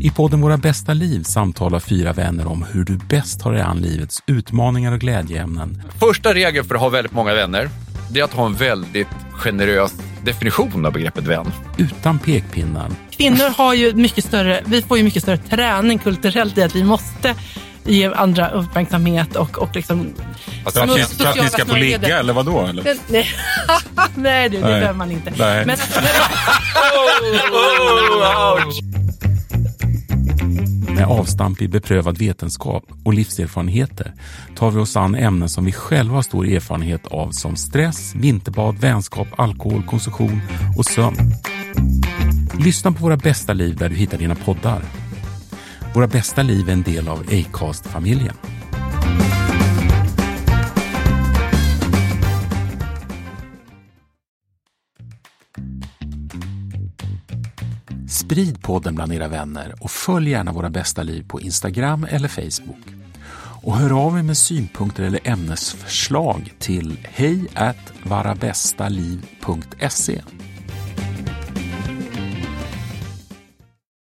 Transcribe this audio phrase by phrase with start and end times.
[0.00, 3.78] I podden Våra bästa liv samtalar fyra vänner om hur du bäst tar dig an
[3.78, 5.82] livets utmaningar och glädjeämnen.
[6.00, 7.70] Första regeln för att ha väldigt många vänner,
[8.10, 9.92] det är att ha en väldigt generös
[10.24, 11.52] definition av begreppet vän.
[11.76, 12.90] Utan pekpinnar.
[13.10, 16.84] Kvinnor har ju mycket större, vi får ju mycket större träning kulturellt i att vi
[16.84, 17.34] måste
[17.84, 20.14] ge andra uppmärksamhet och, och liksom...
[20.64, 22.66] Alltså, att, ni, att ni ska få ligga eller vadå?
[22.66, 22.96] Eller?
[23.08, 23.26] Nej,
[24.14, 24.48] nej.
[24.48, 25.32] du, det behöver man inte.
[25.38, 25.66] Nej.
[25.66, 25.76] Men,
[30.98, 34.14] Med avstamp i beprövad vetenskap och livserfarenheter
[34.56, 38.78] tar vi oss an ämnen som vi själva har stor erfarenhet av som stress, vinterbad,
[38.78, 40.40] vänskap, alkohol, konsumtion
[40.78, 41.16] och sömn.
[42.58, 44.82] Lyssna på Våra bästa liv där du hittar dina poddar.
[45.94, 48.34] Våra bästa liv är en del av Acast-familjen.
[58.08, 62.86] Sprid podden bland era vänner och följ gärna Våra bästa liv på Instagram eller Facebook.
[63.62, 67.46] Och hör av er med synpunkter eller ämnesförslag till hej
[68.02, 70.22] varabästaliv.se.